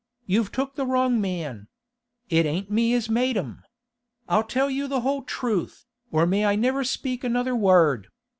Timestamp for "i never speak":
6.43-7.23